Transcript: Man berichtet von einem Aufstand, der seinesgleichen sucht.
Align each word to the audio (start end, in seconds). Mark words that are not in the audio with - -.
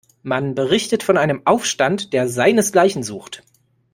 Man 0.23 0.55
berichtet 0.55 1.03
von 1.03 1.15
einem 1.15 1.43
Aufstand, 1.45 2.11
der 2.11 2.27
seinesgleichen 2.27 3.03
sucht. 3.03 3.43